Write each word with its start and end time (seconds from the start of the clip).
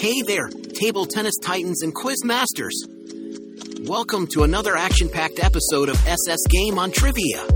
Hey 0.00 0.22
there, 0.22 0.48
table 0.48 1.04
tennis 1.04 1.34
titans 1.42 1.82
and 1.82 1.94
quiz 1.94 2.24
masters. 2.24 2.86
Welcome 3.82 4.28
to 4.28 4.44
another 4.44 4.74
action 4.74 5.10
packed 5.10 5.44
episode 5.44 5.90
of 5.90 6.06
SS 6.06 6.38
Game 6.48 6.78
on 6.78 6.90
Trivia. 6.90 7.46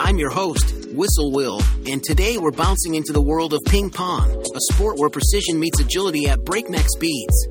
I'm 0.00 0.16
your 0.16 0.30
host, 0.30 0.74
Whistle 0.94 1.30
Will, 1.30 1.60
and 1.86 2.02
today 2.02 2.38
we're 2.38 2.52
bouncing 2.52 2.94
into 2.94 3.12
the 3.12 3.20
world 3.20 3.52
of 3.52 3.60
ping 3.66 3.90
pong, 3.90 4.30
a 4.30 4.60
sport 4.72 4.96
where 4.98 5.10
precision 5.10 5.60
meets 5.60 5.78
agility 5.78 6.26
at 6.26 6.42
breakneck 6.42 6.86
speeds. 6.88 7.48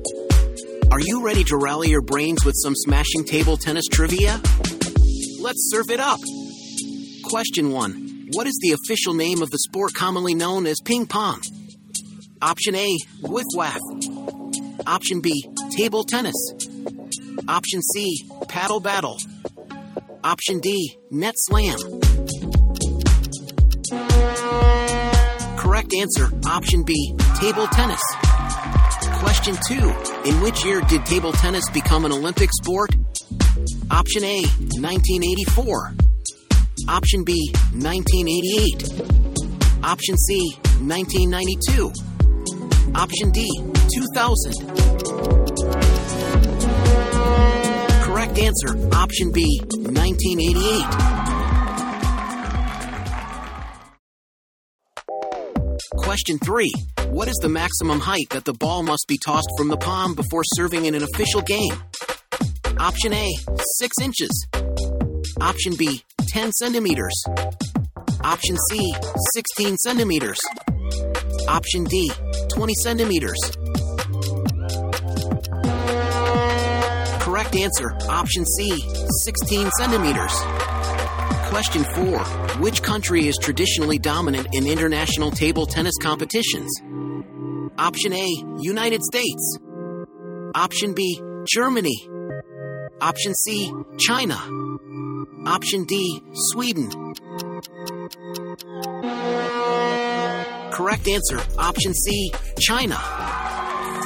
Are 0.90 0.98
you 0.98 1.24
ready 1.24 1.44
to 1.44 1.56
rally 1.56 1.90
your 1.90 2.02
brains 2.02 2.44
with 2.44 2.56
some 2.60 2.74
smashing 2.74 3.24
table 3.24 3.56
tennis 3.56 3.86
trivia? 3.86 4.40
Let's 5.38 5.70
surf 5.70 5.90
it 5.90 6.00
up. 6.00 6.18
Question 7.22 7.70
1 7.70 8.30
What 8.32 8.48
is 8.48 8.58
the 8.62 8.72
official 8.72 9.14
name 9.14 9.42
of 9.42 9.50
the 9.52 9.58
sport 9.58 9.94
commonly 9.94 10.34
known 10.34 10.66
as 10.66 10.80
ping 10.84 11.06
pong? 11.06 11.40
Option 12.42 12.74
A, 12.74 12.98
whiff 13.22 13.46
waff. 13.54 13.78
Option 14.84 15.20
B, 15.20 15.48
table 15.76 16.02
tennis. 16.02 16.34
Option 17.46 17.80
C, 17.80 18.28
paddle 18.48 18.80
battle. 18.80 19.16
Option 20.24 20.58
D, 20.58 20.98
net 21.12 21.34
slam. 21.36 21.78
Correct 25.56 25.94
answer, 25.94 26.32
option 26.44 26.82
B, 26.82 27.14
table 27.38 27.68
tennis. 27.68 28.02
Question 29.20 29.56
2. 29.68 29.74
In 30.24 30.40
which 30.40 30.64
year 30.64 30.80
did 30.80 31.06
table 31.06 31.30
tennis 31.30 31.70
become 31.70 32.04
an 32.04 32.10
Olympic 32.10 32.50
sport? 32.52 32.90
Option 33.88 34.24
A, 34.24 34.42
1984. 34.80 35.94
Option 36.88 37.22
B, 37.22 37.52
1988. 37.72 39.84
Option 39.84 40.18
C, 40.18 40.56
1992. 40.80 41.92
Option 42.94 43.30
D, 43.30 43.48
2000. 43.94 44.52
Correct 48.02 48.38
answer, 48.38 48.76
option 48.94 49.32
B, 49.32 49.60
1988. 49.72 51.22
Question 55.96 56.38
3. 56.38 56.70
What 57.08 57.28
is 57.28 57.36
the 57.40 57.48
maximum 57.48 58.00
height 58.00 58.28
that 58.30 58.44
the 58.44 58.52
ball 58.52 58.82
must 58.82 59.06
be 59.08 59.18
tossed 59.24 59.48
from 59.56 59.68
the 59.68 59.76
palm 59.76 60.14
before 60.14 60.42
serving 60.56 60.84
in 60.84 60.94
an 60.94 61.02
official 61.02 61.40
game? 61.40 61.72
Option 62.78 63.12
A, 63.12 63.30
6 63.78 63.96
inches. 64.02 64.46
Option 65.40 65.74
B, 65.76 66.02
10 66.28 66.52
centimeters. 66.52 67.14
Option 68.24 68.56
C, 68.70 68.94
16 69.34 69.76
centimeters. 69.78 70.40
Option 71.48 71.84
D, 71.84 72.10
20 72.54 72.74
centimeters. 72.82 73.38
Correct 77.20 77.56
answer, 77.56 77.92
option 78.08 78.44
C, 78.44 78.78
16 79.24 79.70
centimeters. 79.78 80.32
Question 81.48 81.84
4. 81.84 82.18
Which 82.60 82.82
country 82.82 83.28
is 83.28 83.36
traditionally 83.40 83.98
dominant 83.98 84.48
in 84.52 84.66
international 84.66 85.30
table 85.30 85.66
tennis 85.66 85.94
competitions? 86.00 86.70
Option 87.78 88.12
A, 88.12 88.28
United 88.60 89.02
States. 89.02 89.58
Option 90.54 90.94
B, 90.94 91.20
Germany. 91.46 92.08
Option 93.00 93.34
C, 93.34 93.72
China. 93.98 94.36
Option 95.46 95.84
D, 95.84 96.22
Sweden. 96.32 97.11
Correct 100.72 101.06
answer, 101.06 101.38
option 101.58 101.92
C, 101.92 102.32
China. 102.58 102.96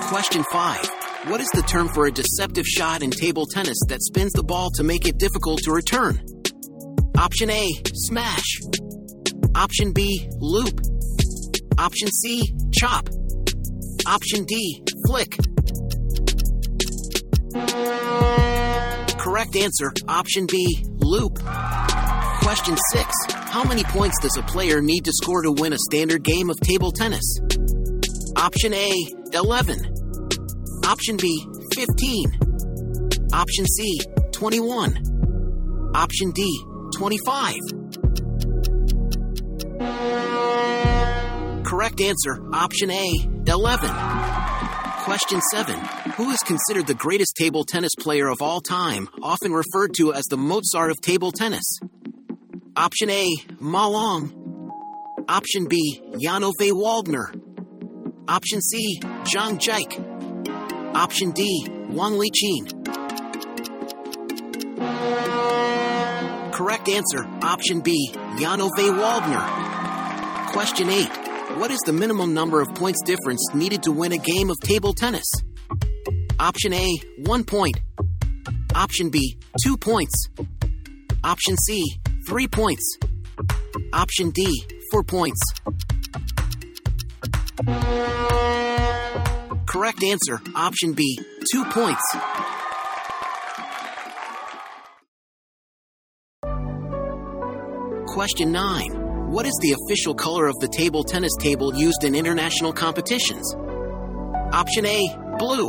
Question 0.09 0.43
5. 0.51 0.91
What 1.29 1.41
is 1.41 1.49
the 1.55 1.63
term 1.63 1.89
for 1.89 2.07
a 2.07 2.11
deceptive 2.11 2.67
shot 2.67 3.05
in 3.05 3.11
table 3.13 3.47
tennis 3.47 3.79
that 3.87 4.03
spins 4.03 4.33
the 4.33 4.43
ball 4.43 4.71
to 4.75 4.83
make 4.83 5.07
it 5.07 5.17
difficult 5.17 5.61
to 5.63 5.71
return? 5.71 6.21
Option 7.17 7.51
A, 7.51 7.71
smash. 7.95 8.61
Option 9.55 9.93
B, 9.93 10.29
loop. 10.41 10.81
Option 11.79 12.09
C, 12.09 12.43
chop. 12.73 13.09
Option 14.05 14.45
D, 14.45 14.83
flick. 15.07 15.37
Correct 19.19 19.55
answer, 19.55 19.93
option 20.09 20.47
B, 20.51 20.85
loop. 20.97 21.39
Question 22.47 22.77
6. 22.93 23.13
How 23.33 23.65
many 23.65 23.83
points 23.83 24.21
does 24.23 24.37
a 24.37 24.43
player 24.43 24.81
need 24.81 25.05
to 25.07 25.13
score 25.21 25.43
to 25.43 25.51
win 25.51 25.73
a 25.73 25.79
standard 25.79 26.23
game 26.23 26.49
of 26.49 26.57
table 26.61 26.93
tennis? 26.93 27.25
Option 28.37 28.73
A, 28.73 28.89
11. 29.35 29.81
Option 30.87 31.17
B, 31.17 31.45
15. 31.75 32.39
Option 33.33 33.67
C, 33.67 34.01
21. 34.31 35.91
Option 35.97 36.31
D, 36.31 36.49
25. 36.97 37.57
Correct 41.65 42.01
answer, 42.01 42.41
option 42.53 42.93
A, 42.93 43.11
11. 43.49 43.91
Question 45.03 45.41
7. 45.51 45.79
Who 46.17 46.31
is 46.31 46.39
considered 46.47 46.87
the 46.87 46.95
greatest 46.95 47.35
table 47.37 47.65
tennis 47.65 47.97
player 47.99 48.29
of 48.29 48.41
all 48.41 48.61
time, 48.61 49.09
often 49.21 49.53
referred 49.53 49.95
to 49.95 50.13
as 50.13 50.25
the 50.31 50.37
Mozart 50.37 50.93
of 50.93 51.01
table 51.01 51.33
tennis? 51.33 51.65
Option 52.77 53.09
A, 53.09 53.35
Ma 53.59 53.87
Long. 53.87 54.31
Option 55.31 55.67
B, 55.67 56.03
Jan-Ove 56.21 56.53
Waldner. 56.73 57.35
Option 58.29 58.61
C, 58.61 59.01
Zhang 59.01 59.59
Jike. 59.59 59.97
Option 60.95 61.31
D, 61.31 61.67
Wang 61.89 62.21
Liqin. 62.21 62.85
Correct 66.53 66.89
answer, 66.91 67.27
option 67.43 67.81
B, 67.81 68.11
Jan-Ove 68.39 68.71
Waldner. 68.77 70.53
Question 70.53 70.91
8. 70.91 71.09
What 71.57 71.71
is 71.71 71.81
the 71.87 71.95
minimum 71.95 72.35
number 72.35 72.61
of 72.61 72.75
points 72.75 73.01
difference 73.07 73.43
needed 73.55 73.83
to 73.85 73.93
win 73.93 74.13
a 74.13 74.19
game 74.19 74.51
of 74.51 74.59
table 74.61 74.93
tennis? 74.93 75.25
Option 76.39 76.75
A, 76.75 76.95
1 77.25 77.45
point. 77.45 77.81
Option 78.75 79.09
B, 79.09 79.39
2 79.65 79.79
points. 79.79 80.29
Option 81.25 81.57
C, 81.57 81.83
3 82.27 82.49
points. 82.49 82.99
Option 83.93 84.31
D, 84.31 84.65
4 84.91 85.05
points. 85.05 85.41
Correct 89.69 90.03
answer, 90.03 90.41
option 90.57 90.93
B, 90.93 91.21
2 91.53 91.65
points. 91.67 92.03
Question 98.07 98.51
9. 98.51 99.31
What 99.31 99.47
is 99.47 99.57
the 99.63 99.77
official 99.85 100.15
color 100.15 100.49
of 100.49 100.59
the 100.59 100.69
table 100.69 101.05
tennis 101.05 101.33
table 101.39 101.77
used 101.77 102.03
in 102.03 102.17
international 102.17 102.73
competitions? 102.73 103.55
Option 104.53 104.85
A, 104.85 105.01
blue. 105.39 105.69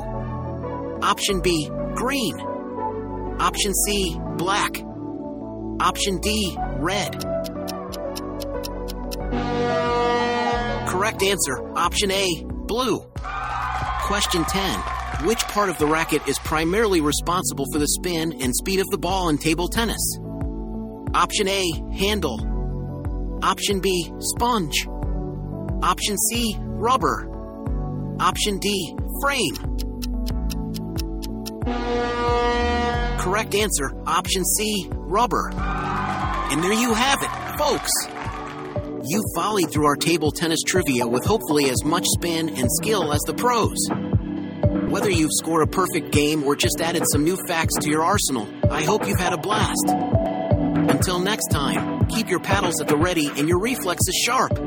Option 1.04 1.40
B, 1.42 1.70
green. 1.94 2.40
Option 3.40 3.74
C, 3.76 4.18
black. 4.38 4.87
Option 5.80 6.20
D, 6.20 6.58
red. 6.78 7.14
Correct 10.88 11.22
answer, 11.22 11.78
option 11.78 12.12
A, 12.12 12.44
blue. 12.46 13.00
Question 14.04 14.44
10. 14.46 14.80
Which 15.26 15.40
part 15.44 15.70
of 15.70 15.78
the 15.78 15.86
racket 15.86 16.28
is 16.28 16.40
primarily 16.40 17.02
responsible 17.02 17.66
for 17.72 17.80
the 17.80 17.88
spin 17.88 18.42
and 18.42 18.56
speed 18.56 18.80
of 18.80 18.88
the 18.90 18.98
ball 18.98 19.30
in 19.30 19.38
table 19.38 19.68
tennis? 19.68 20.18
Option 21.14 21.48
A, 21.48 21.72
handle. 21.98 22.40
Option 23.44 23.80
B, 23.80 24.12
sponge. 24.20 24.88
Option 25.84 26.18
C, 26.30 26.56
rubber. 26.60 27.30
Option 28.20 28.58
D, 28.58 28.96
frame. 29.22 29.78
Correct 33.28 33.56
answer, 33.56 33.92
option 34.08 34.46
C, 34.46 34.88
rubber. 34.90 35.52
And 35.52 36.64
there 36.64 36.72
you 36.72 36.94
have 36.94 37.18
it, 37.22 37.58
folks. 37.58 37.92
You've 39.04 39.26
volleyed 39.36 39.70
through 39.70 39.86
our 39.86 39.98
table 39.98 40.32
tennis 40.32 40.62
trivia 40.66 41.06
with 41.06 41.26
hopefully 41.26 41.70
as 41.70 41.84
much 41.84 42.06
spin 42.06 42.48
and 42.48 42.70
skill 42.72 43.12
as 43.12 43.20
the 43.28 43.34
pros. 43.34 43.76
Whether 44.90 45.10
you've 45.10 45.34
scored 45.34 45.68
a 45.68 45.70
perfect 45.70 46.12
game 46.12 46.46
or 46.46 46.56
just 46.56 46.80
added 46.80 47.04
some 47.12 47.26
new 47.26 47.36
facts 47.50 47.74
to 47.82 47.90
your 47.90 48.06
arsenal, 48.06 48.48
I 48.72 48.84
hope 48.84 49.06
you've 49.06 49.20
had 49.20 49.34
a 49.34 49.38
blast. 49.38 49.90
Until 49.90 51.20
next 51.20 51.48
time, 51.48 52.08
keep 52.08 52.30
your 52.30 52.40
paddles 52.40 52.80
at 52.80 52.88
the 52.88 52.96
ready 52.96 53.28
and 53.28 53.50
your 53.50 53.60
reflexes 53.60 54.16
sharp. 54.26 54.58